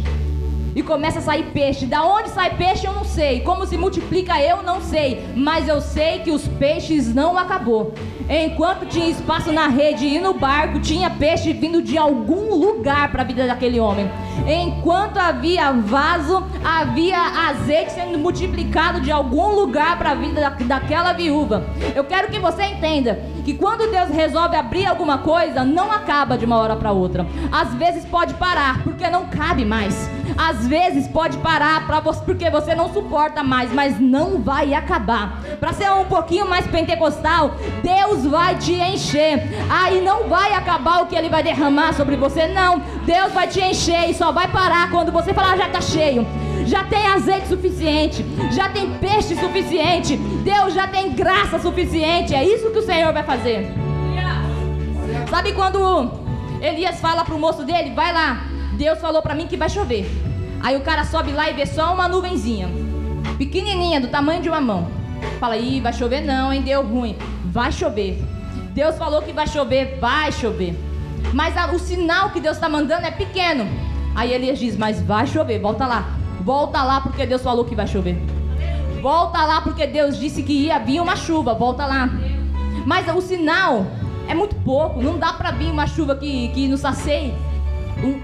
[0.77, 1.87] E começa a sair peixe.
[1.87, 3.40] Da onde sai peixe eu não sei.
[3.40, 5.25] Como se multiplica eu não sei.
[5.35, 7.95] Mas eu sei que os peixes não acabou.
[8.35, 13.21] Enquanto tinha espaço na rede e no barco, tinha peixe vindo de algum lugar para
[13.21, 14.11] a vida daquele homem.
[14.47, 17.18] Enquanto havia vaso, havia
[17.51, 21.66] azeite sendo multiplicado de algum lugar para a vida da, daquela viúva.
[21.95, 26.47] Eu quero que você entenda que quando Deus resolve abrir alguma coisa, não acaba de
[26.47, 27.27] uma hora para outra.
[27.53, 30.11] Às vezes pode parar, porque não cabe mais.
[30.37, 35.40] Às vezes pode parar para você porque você não suporta mais, mas não vai acabar.
[35.59, 39.42] Para ser um pouquinho mais pentecostal, Deus vai te encher.
[39.71, 42.81] Aí não vai acabar o que ele vai derramar sobre você, não.
[43.05, 46.27] Deus vai te encher e só vai parar quando você falar já está cheio
[46.64, 52.35] já tem azeite suficiente, já tem peixe suficiente, Deus já tem graça suficiente.
[52.35, 53.73] É isso que o Senhor vai fazer.
[55.29, 56.11] Sabe quando
[56.61, 60.11] Elias fala pro moço dele, vai lá, Deus falou para mim que vai chover.
[60.61, 62.69] Aí o cara sobe lá e vê só uma nuvenzinha,
[63.37, 64.89] pequenininha, do tamanho de uma mão.
[65.39, 67.17] Fala, ih, vai chover não, hein, deu ruim.
[67.47, 68.23] Vai chover.
[68.73, 70.75] Deus falou que vai chover, vai chover.
[71.33, 73.67] Mas a, o sinal que Deus está mandando é pequeno.
[74.15, 76.07] Aí Elias diz, mas vai chover, volta lá.
[76.41, 78.17] Volta lá porque Deus falou que vai chover.
[79.01, 81.55] Volta lá porque Deus disse que ia vir uma chuva.
[81.55, 82.09] Volta lá.
[82.87, 83.87] Mas o sinal
[84.29, 85.03] é muito pouco.
[85.03, 87.35] Não dá para vir uma chuva que, que nos um,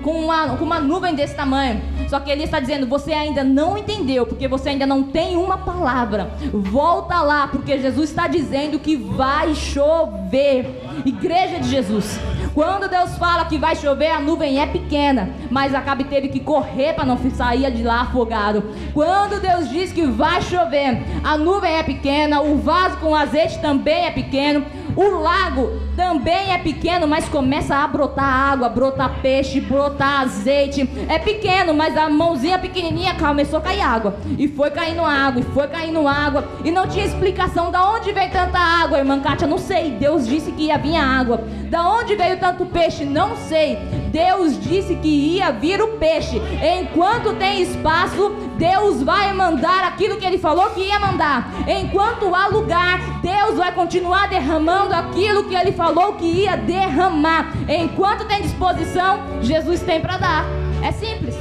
[0.03, 1.81] com, uma, com uma nuvem desse tamanho.
[2.09, 5.59] Só que ele está dizendo: você ainda não entendeu, porque você ainda não tem uma
[5.59, 6.31] palavra.
[6.53, 10.83] Volta lá, porque Jesus está dizendo que vai chover.
[11.05, 12.19] Igreja de Jesus.
[12.55, 16.95] Quando Deus fala que vai chover, a nuvem é pequena, mas Acabe teve que correr
[16.95, 18.65] para não sair de lá afogado.
[18.93, 24.07] Quando Deus diz que vai chover, a nuvem é pequena, o vaso com azeite também
[24.07, 24.65] é pequeno,
[24.97, 30.89] o lago também é pequeno, mas começa a brotar água, brotar peixe, brotar azeite.
[31.09, 34.17] É pequeno, mas a mãozinha pequenininha começou a cair água.
[34.39, 36.47] E foi caindo água, e foi caindo água.
[36.65, 39.93] E não tinha explicação da onde veio tanta água, irmã Kátia, não sei.
[39.93, 41.45] Deus disse que ia vir água.
[41.71, 43.05] Da onde veio tanto peixe?
[43.05, 43.79] Não sei.
[44.11, 46.41] Deus disse que ia vir o peixe.
[46.81, 51.49] Enquanto tem espaço, Deus vai mandar aquilo que ele falou que ia mandar.
[51.67, 57.53] Enquanto há lugar, Deus vai continuar derramando aquilo que ele falou que ia derramar.
[57.69, 60.45] Enquanto tem disposição, Jesus tem para dar.
[60.83, 61.37] É simples.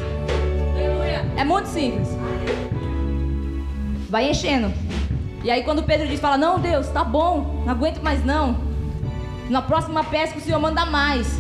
[1.36, 2.08] É muito simples.
[4.10, 4.72] Vai enchendo.
[5.44, 8.58] E aí quando Pedro diz, fala, não Deus, tá bom, não aguento mais não.
[9.50, 11.40] Na próxima pesca o Senhor manda mais.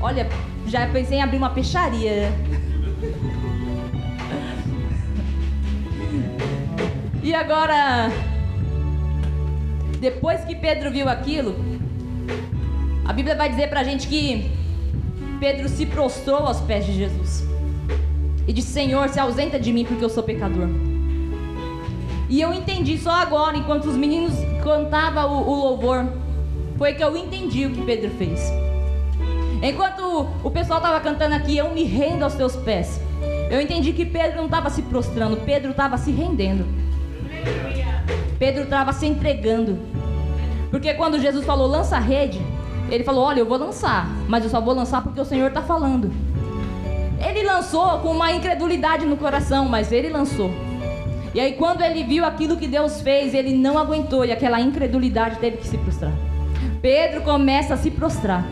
[0.00, 0.28] Olha,
[0.66, 2.32] já pensei em abrir uma peixaria.
[7.22, 8.10] E agora,
[10.00, 11.56] depois que Pedro viu aquilo,
[13.04, 14.50] a Bíblia vai dizer pra gente que
[15.40, 17.46] Pedro se prostrou aos pés de Jesus
[18.46, 20.68] e disse: Senhor, se ausenta de mim porque eu sou pecador.
[22.30, 26.06] E eu entendi só agora, enquanto os meninos cantavam o, o louvor,
[26.76, 28.40] foi que eu entendi o que Pedro fez.
[29.62, 33.00] Enquanto o pessoal estava cantando aqui, eu me rendo aos teus pés.
[33.50, 36.66] Eu entendi que Pedro não estava se prostrando, Pedro estava se rendendo.
[38.38, 39.78] Pedro estava se entregando.
[40.70, 42.40] Porque quando Jesus falou, lança a rede,
[42.90, 45.62] ele falou: Olha, eu vou lançar, mas eu só vou lançar porque o Senhor está
[45.62, 46.10] falando.
[47.20, 50.50] Ele lançou com uma incredulidade no coração, mas ele lançou.
[51.34, 55.38] E aí, quando ele viu aquilo que Deus fez, ele não aguentou e aquela incredulidade
[55.38, 56.12] teve que se prostrar.
[56.80, 58.44] Pedro começa a se prostrar.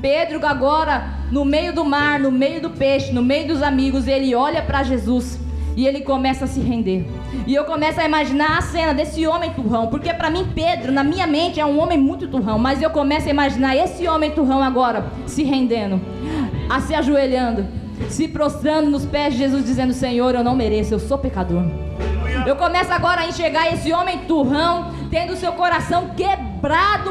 [0.00, 4.34] Pedro, agora, no meio do mar, no meio do peixe, no meio dos amigos, ele
[4.34, 5.38] olha para Jesus
[5.76, 7.06] e ele começa a se render.
[7.46, 11.04] E eu começo a imaginar a cena desse homem turrão, porque para mim Pedro, na
[11.04, 14.62] minha mente, é um homem muito turrão, mas eu começo a imaginar esse homem turrão
[14.62, 16.00] agora se rendendo,
[16.70, 17.66] a se ajoelhando,
[18.08, 21.64] se prostrando nos pés de Jesus, dizendo: Senhor, eu não mereço, eu sou pecador.
[22.46, 26.45] Eu começo agora a enxergar esse homem turrão, tendo seu coração quebrado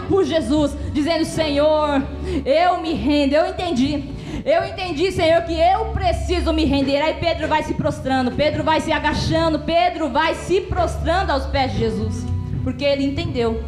[0.08, 2.02] por Jesus, dizendo: Senhor,
[2.46, 4.16] eu me rendo, eu entendi.
[4.46, 7.02] Eu entendi, Senhor, que eu preciso me render.
[7.02, 11.72] Aí Pedro vai se prostrando, Pedro vai se agachando, Pedro vai se prostrando aos pés
[11.72, 12.26] de Jesus,
[12.64, 13.64] porque ele entendeu.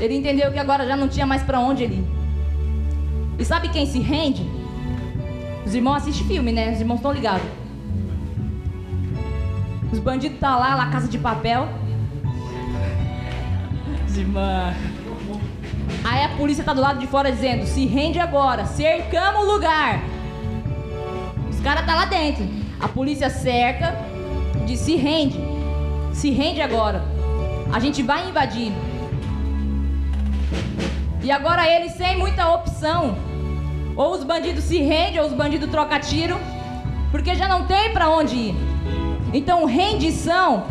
[0.00, 2.06] Ele entendeu que agora já não tinha mais para onde ele ir.
[3.38, 4.48] E sabe quem se rende?
[5.64, 6.72] Os irmãos assistem filme, né?
[6.72, 7.46] Os irmãos estão ligados.
[9.92, 11.68] Os bandidos tá lá, lá casa de papel.
[16.04, 20.00] Aí a polícia tá do lado de fora dizendo: se rende agora, cercamos o lugar.
[21.50, 22.46] Os caras tá lá dentro.
[22.80, 23.94] A polícia cerca,
[24.66, 25.38] diz: se rende,
[26.12, 27.02] se rende agora.
[27.72, 28.72] A gente vai invadir.
[31.22, 33.16] E agora ele sem muita opção.
[33.96, 36.38] Ou os bandidos se rendem, ou os bandidos trocam tiro,
[37.10, 38.54] porque já não tem para onde ir.
[39.32, 40.64] Então rendição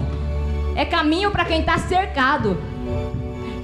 [0.75, 2.75] é caminho para quem está cercado.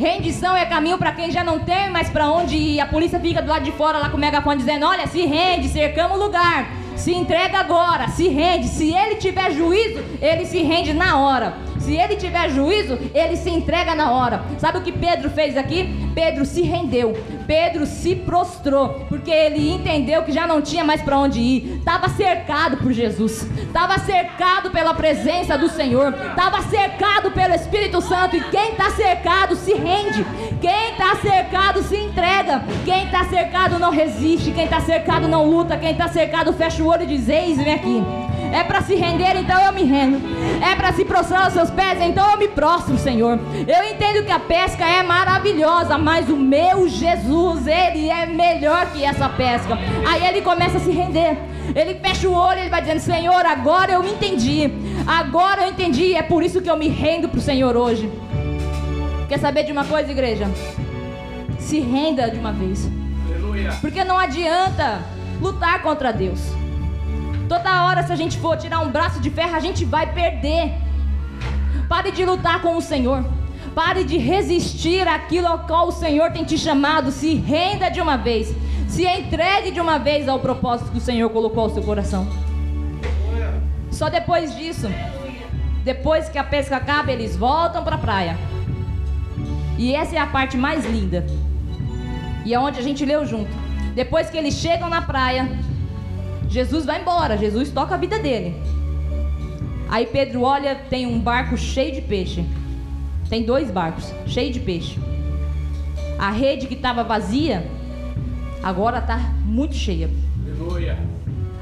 [0.02, 2.80] Rendição é caminho para quem já não tem mais para onde ir.
[2.80, 5.70] A polícia fica do lado de fora lá com o megafone dizendo: Olha, se rende,
[5.70, 6.72] cercamos o lugar.
[6.96, 8.68] Se entrega agora, se rende.
[8.68, 11.56] Se ele tiver juízo, ele se rende na hora.
[11.82, 14.44] Se ele tiver juízo, ele se entrega na hora.
[14.58, 16.12] Sabe o que Pedro fez aqui?
[16.14, 17.14] Pedro se rendeu.
[17.48, 21.78] Pedro se prostrou, porque ele entendeu que já não tinha mais para onde ir.
[21.78, 28.36] Estava cercado por Jesus, estava cercado pela presença do Senhor, estava cercado pelo Espírito Santo.
[28.36, 30.26] E quem está cercado se rende,
[30.62, 35.78] quem está cercado se entrega, quem está cercado não resiste, quem está cercado não luta,
[35.78, 38.31] quem está cercado fecha o olho e diz: Eis-me aqui.
[38.52, 40.22] É para se render, então eu me rendo.
[40.62, 43.40] É para se prostrar aos seus pés, então eu me prostro, Senhor.
[43.68, 49.04] Eu entendo que a pesca é maravilhosa, mas o meu Jesus, ele é melhor que
[49.04, 49.78] essa pesca.
[50.08, 51.38] Aí ele começa a se render.
[51.74, 54.70] Ele fecha o olho e ele vai dizendo: Senhor, agora eu entendi.
[55.08, 56.14] Agora eu entendi.
[56.14, 58.12] É por isso que eu me rendo para o Senhor hoje.
[59.30, 60.50] Quer saber de uma coisa, igreja?
[61.58, 62.90] Se renda de uma vez.
[63.30, 63.72] Aleluia.
[63.80, 65.00] Porque não adianta
[65.40, 66.61] lutar contra Deus.
[67.52, 70.72] Toda hora, se a gente for tirar um braço de ferro, a gente vai perder.
[71.90, 73.26] Pare de lutar com o Senhor.
[73.76, 77.12] Pare de resistir àquilo ao qual o Senhor tem te chamado.
[77.12, 78.56] Se renda de uma vez.
[78.88, 82.26] Se entregue de uma vez ao propósito que o Senhor colocou ao seu coração.
[83.92, 84.88] Só depois disso,
[85.84, 88.38] depois que a pesca acaba, eles voltam para a praia.
[89.78, 91.28] E essa é a parte mais linda.
[92.46, 93.52] E é onde a gente leu junto.
[93.94, 95.50] Depois que eles chegam na praia,
[96.52, 98.54] Jesus vai embora, Jesus toca a vida dele.
[99.88, 102.46] Aí Pedro olha, tem um barco cheio de peixe.
[103.30, 105.00] Tem dois barcos, cheio de peixe.
[106.20, 107.66] A rede que estava vazia,
[108.62, 110.10] agora está muito cheia.
[110.46, 111.00] Aleluia.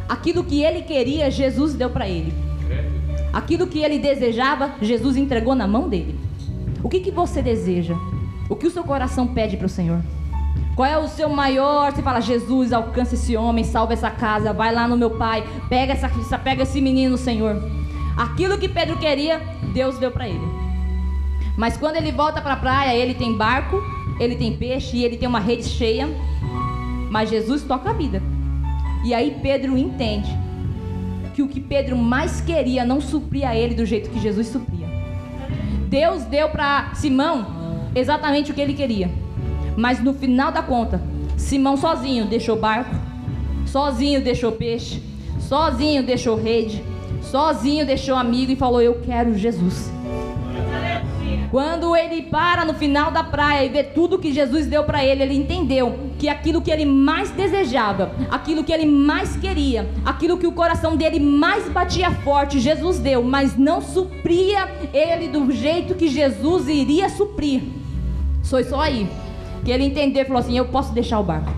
[0.09, 2.33] Aquilo que ele queria, Jesus deu para ele.
[3.31, 6.19] Aquilo que ele desejava, Jesus entregou na mão dele.
[6.81, 7.93] O que, que você deseja?
[8.49, 10.01] O que o seu coração pede para o Senhor?
[10.79, 11.91] Qual é o seu maior?
[11.91, 15.91] Você fala, Jesus, alcança esse homem, salva essa casa, vai lá no meu pai, pega
[15.91, 17.61] essa pega esse menino, Senhor.
[18.15, 19.41] Aquilo que Pedro queria,
[19.73, 20.47] Deus deu para ele.
[21.57, 23.75] Mas quando ele volta para a praia, ele tem barco,
[24.21, 26.07] ele tem peixe e ele tem uma rede cheia.
[27.11, 28.23] Mas Jesus toca a vida.
[29.03, 30.31] E aí Pedro entende
[31.33, 34.87] que o que Pedro mais queria não supria ele do jeito que Jesus supria.
[35.89, 39.11] Deus deu para Simão exatamente o que ele queria.
[39.75, 41.01] Mas no final da conta,
[41.37, 42.93] Simão sozinho deixou barco,
[43.65, 45.01] sozinho deixou peixe,
[45.39, 46.83] sozinho deixou rede,
[47.21, 49.91] sozinho deixou amigo e falou: Eu quero Jesus.
[51.49, 55.23] Quando ele para no final da praia e vê tudo que Jesus deu para ele,
[55.23, 60.45] ele entendeu que aquilo que ele mais desejava, aquilo que ele mais queria, aquilo que
[60.45, 66.07] o coração dele mais batia forte, Jesus deu, mas não supria ele do jeito que
[66.07, 67.63] Jesus iria suprir.
[68.43, 69.07] Foi só aí
[69.63, 71.51] que ele entendeu e falou assim: Eu posso deixar o barco.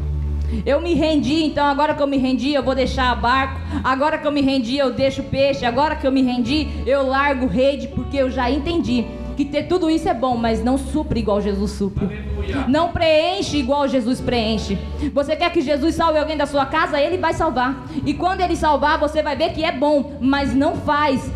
[0.66, 3.60] Eu me rendi, então agora que eu me rendi, eu vou deixar o barco.
[3.84, 5.66] Agora que eu me rendi, eu deixo o peixe.
[5.66, 9.06] Agora que eu me rendi, eu largo rede, porque eu já entendi
[9.38, 12.06] que ter tudo isso é bom, mas não supre igual Jesus supre.
[12.06, 12.68] Aleluia.
[12.68, 14.78] Não preenche igual Jesus preenche.
[15.14, 17.00] Você quer que Jesus salve alguém da sua casa?
[17.00, 17.86] Ele vai salvar.
[18.06, 21.32] E quando ele salvar, você vai ver que é bom, mas não faz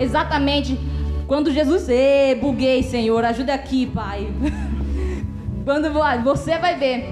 [0.00, 0.78] exatamente
[1.26, 4.28] quando Jesus, ê, buguei, Senhor, ajuda aqui, Pai.
[5.66, 7.08] Quando você vai ver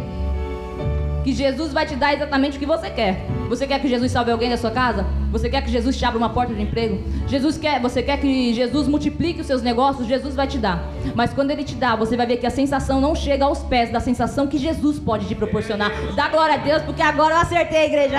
[1.24, 3.26] que Jesus vai te dar exatamente o que você quer.
[3.48, 5.04] Você quer que Jesus salve alguém da sua casa?
[5.32, 7.02] Você quer que Jesus te abra uma porta de emprego?
[7.26, 10.06] Jesus quer, você quer que Jesus multiplique os seus negócios?
[10.06, 10.88] Jesus vai te dar.
[11.16, 13.90] Mas quando ele te dá, você vai ver que a sensação não chega aos pés
[13.90, 15.90] da sensação que Jesus pode te proporcionar.
[16.14, 18.18] Dá glória a Deus, porque agora eu acertei, igreja.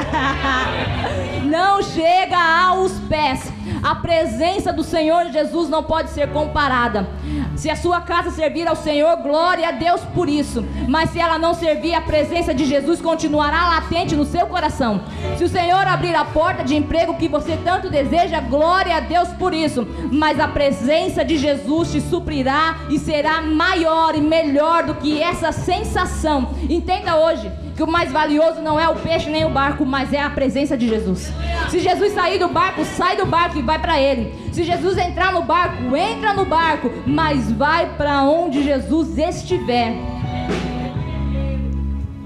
[1.49, 3.53] não chega aos pés.
[3.81, 7.07] A presença do Senhor Jesus não pode ser comparada.
[7.55, 10.63] Se a sua casa servir ao Senhor, glória a Deus por isso.
[10.87, 15.01] Mas se ela não servir, a presença de Jesus continuará latente no seu coração.
[15.37, 19.29] Se o Senhor abrir a porta de emprego que você tanto deseja, glória a Deus
[19.29, 19.87] por isso.
[20.11, 25.51] Mas a presença de Jesus te suprirá e será maior e melhor do que essa
[25.51, 26.49] sensação.
[26.69, 30.21] Entenda hoje que o mais valioso não é o peixe nem o barco, mas é
[30.21, 31.31] a presença de Jesus.
[31.69, 34.33] Se Jesus sair do barco, sai do barco e vai para ele.
[34.53, 39.93] Se Jesus entrar no barco, entra no barco, mas vai para onde Jesus estiver.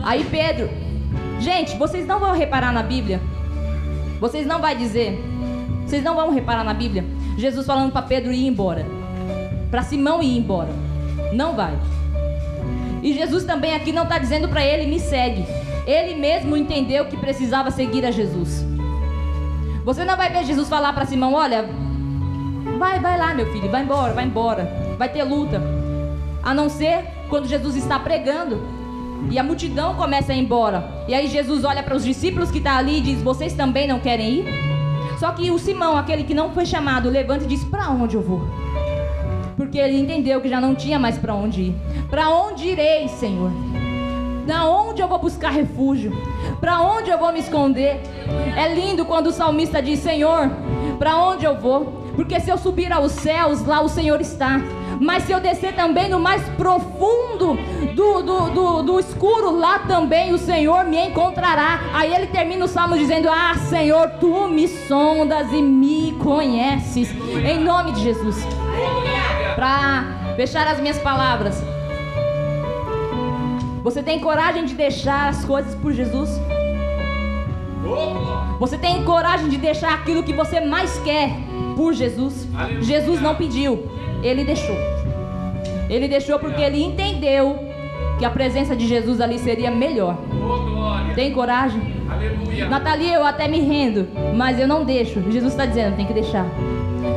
[0.04, 0.70] Aí Pedro,
[1.40, 3.20] gente, vocês não vão reparar na Bíblia.
[4.20, 5.20] Vocês não vai dizer.
[5.86, 7.04] Vocês não vão reparar na Bíblia.
[7.38, 8.86] Jesus falando para Pedro ir embora.
[9.72, 10.70] Para Simão ir embora.
[11.34, 11.74] Não vai.
[13.02, 15.46] E Jesus também aqui não está dizendo para ele, me segue.
[15.86, 18.66] Ele mesmo entendeu que precisava seguir a Jesus.
[19.84, 21.66] Você não vai ver Jesus falar para Simão, olha,
[22.78, 24.70] vai, vai lá, meu filho, vai embora, vai embora.
[24.98, 25.62] Vai ter luta.
[26.44, 28.62] A não ser quando Jesus está pregando
[29.32, 31.06] e a multidão começa a ir embora.
[31.08, 33.88] E aí Jesus olha para os discípulos que estão tá ali e diz: Vocês também
[33.88, 34.46] não querem ir?
[35.20, 38.22] Só que o Simão, aquele que não foi chamado, levanta e diz: Para onde eu
[38.22, 38.48] vou?
[39.70, 41.76] Porque ele entendeu que já não tinha mais para onde ir.
[42.10, 43.52] Para onde irei, Senhor?
[44.48, 46.12] Da onde eu vou buscar refúgio?
[46.60, 48.02] Para onde eu vou me esconder?
[48.58, 50.50] É lindo quando o salmista diz: Senhor,
[50.98, 52.00] para onde eu vou?
[52.16, 54.60] Porque se eu subir aos céus, lá o Senhor está.
[55.00, 57.56] Mas se eu descer também no mais profundo
[57.94, 61.80] do, do, do, do, escuro, lá também o Senhor me encontrará.
[61.94, 67.12] Aí ele termina o salmo dizendo: Ah, Senhor, tu me sondas e me conheces.
[67.46, 68.44] Em nome de Jesus.
[69.60, 70.06] Para
[70.38, 71.62] fechar as minhas palavras.
[73.84, 76.30] Você tem coragem de deixar as coisas por Jesus?
[78.58, 81.32] Você tem coragem de deixar aquilo que você mais quer
[81.76, 82.48] por Jesus?
[82.80, 83.86] Jesus não pediu,
[84.24, 84.78] ele deixou.
[85.90, 87.60] Ele deixou porque ele entendeu
[88.18, 90.16] que a presença de Jesus ali seria melhor.
[91.16, 91.82] Tem coragem?
[92.70, 94.08] Natalia, eu até me rendo,
[94.38, 95.22] mas eu não deixo.
[95.30, 96.46] Jesus está dizendo, tem que deixar.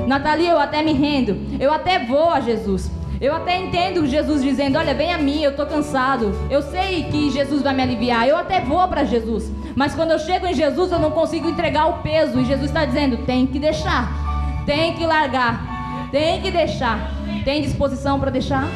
[0.07, 2.91] Natalia, eu até me rendo, eu até vou a Jesus.
[3.23, 6.33] Eu até entendo Jesus dizendo: Olha, vem a mim, eu estou cansado.
[6.51, 8.27] Eu sei que Jesus vai me aliviar.
[8.27, 9.49] Eu até vou para Jesus.
[9.77, 12.41] Mas quando eu chego em Jesus, eu não consigo entregar o peso.
[12.41, 14.11] E Jesus está dizendo: Tem que deixar.
[14.67, 16.09] Tem que largar.
[16.11, 17.13] Tem que deixar.
[17.45, 18.67] Tem disposição para deixar?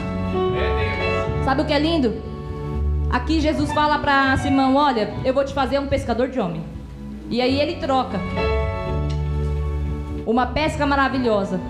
[1.44, 2.14] Sabe o que é lindo?
[3.10, 6.62] Aqui Jesus fala para Simão: Olha, eu vou te fazer um pescador de homem.
[7.28, 8.20] E aí ele troca
[10.26, 11.60] uma pesca maravilhosa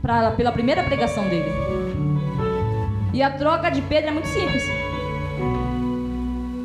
[0.00, 1.50] pra, pela primeira pregação dele.
[3.12, 4.62] E a troca de Pedro é muito simples.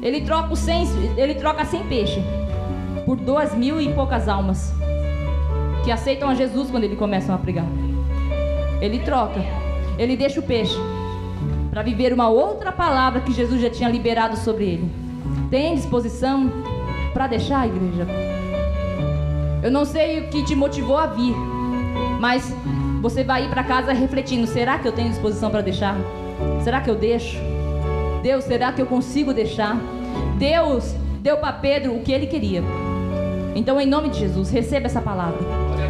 [0.02, 0.86] Ele troca, sem,
[1.18, 2.24] ele troca sem peixe
[3.06, 4.74] por duas mil e poucas almas
[5.84, 7.66] que aceitam a Jesus quando ele começa a pregar.
[8.80, 9.40] Ele troca,
[9.98, 10.78] ele deixa o peixe
[11.70, 14.92] para viver uma outra palavra que Jesus já tinha liberado sobre ele.
[15.50, 16.52] Tem disposição
[17.14, 18.08] para deixar a igreja?
[19.64, 21.36] Eu não sei o que te motivou a vir,
[22.20, 22.54] mas
[23.02, 25.96] você vai ir para casa refletindo: será que eu tenho disposição para deixar?
[26.64, 27.38] Será que eu deixo?
[28.24, 29.78] Deus, será que eu consigo deixar?
[30.38, 32.64] Deus deu para Pedro o que ele queria.
[33.56, 35.40] Então, em nome de Jesus, receba essa palavra.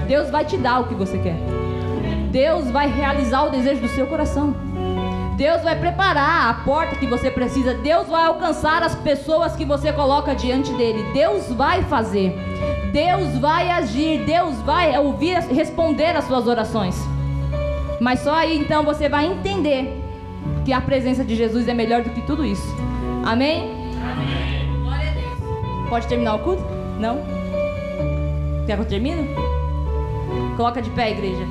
[0.08, 1.38] Deus vai te dar o que você quer.
[2.32, 4.56] Deus vai realizar o desejo do seu coração.
[5.38, 7.74] Deus vai preparar a porta que você precisa.
[7.76, 11.04] Deus vai alcançar as pessoas que você coloca diante dele.
[11.14, 12.36] Deus vai fazer.
[12.92, 16.96] Deus vai agir, Deus vai ouvir, responder as suas orações.
[18.02, 20.02] Mas só aí então você vai entender
[20.66, 22.68] que a presença de Jesus é melhor do que tudo isso.
[23.24, 23.72] Amém?
[24.02, 24.82] Amém.
[24.84, 25.90] Glória a Deus.
[25.90, 26.64] Pode terminar o culto?
[27.00, 27.20] Não?
[28.66, 29.30] Quer que eu termine?
[30.58, 31.46] Coloca de pé, igreja.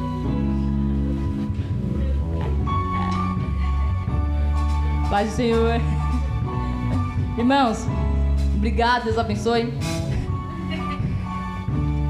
[5.09, 5.81] Paz do Senhor.
[7.39, 7.87] Irmãos,
[8.57, 9.73] obrigado, Deus abençoe.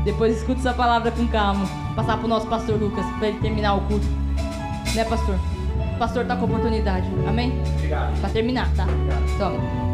[0.05, 1.67] Depois escuta essa palavra com calma.
[1.95, 4.07] Passar pro nosso pastor Lucas, para ele terminar o culto.
[4.95, 5.39] Né, pastor?
[5.95, 7.07] O pastor tá com oportunidade.
[7.27, 7.53] Amém?
[7.77, 8.19] Obrigado.
[8.21, 8.85] Pra terminar, tá?
[8.85, 9.39] Obrigado.
[9.39, 9.91] Toma.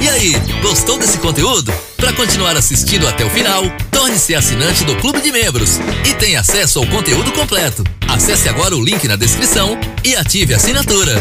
[0.00, 0.32] E aí,
[0.62, 1.72] gostou desse conteúdo?
[1.96, 5.78] Para continuar assistindo até o final, torne-se assinante do Clube de Membros
[6.08, 7.84] e tenha acesso ao conteúdo completo.
[8.08, 11.12] Acesse agora o link na descrição e ative a assinatura.